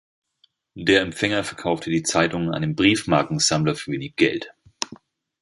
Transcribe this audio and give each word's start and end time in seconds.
Der 0.73 1.01
Empfänger 1.01 1.43
verkaufte 1.43 1.91
die 1.91 2.01
Zeitung 2.01 2.51
einem 2.51 2.73
Briefmarkensammler 2.75 3.75
für 3.75 3.91
wenig 3.91 4.15
Geld. 4.15 4.51